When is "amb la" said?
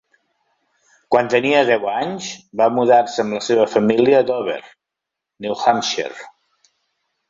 3.27-3.45